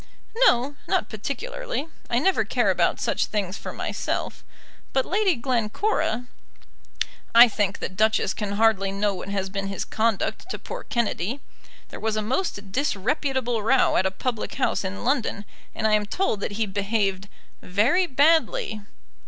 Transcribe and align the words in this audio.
"No 0.47 0.77
not 0.87 1.09
particularly. 1.09 1.87
I 2.09 2.17
never 2.17 2.43
care 2.43 2.71
about 2.71 2.99
such 2.99 3.27
things 3.27 3.55
for 3.55 3.71
myself; 3.71 4.43
but 4.93 5.05
Lady 5.05 5.35
Glencora" 5.35 6.25
"I 7.43 7.47
think 7.47 7.77
the 7.77 7.87
Duchess 7.87 8.33
can 8.33 8.53
hardly 8.53 8.91
know 8.91 9.13
what 9.13 9.29
has 9.29 9.47
been 9.47 9.67
his 9.67 9.85
conduct 9.85 10.49
to 10.49 10.57
poor 10.57 10.83
Kennedy. 10.83 11.39
There 11.89 11.99
was 11.99 12.15
a 12.15 12.23
most 12.23 12.71
disreputable 12.71 13.61
row 13.61 13.95
at 13.95 14.07
a 14.07 14.09
public 14.09 14.55
house 14.55 14.83
in 14.83 15.03
London, 15.03 15.45
and 15.75 15.85
I 15.85 15.93
am 15.93 16.07
told 16.07 16.39
that 16.39 16.53
he 16.53 16.65
behaved 16.65 17.29
very 17.61 18.07
badly." 18.07 18.81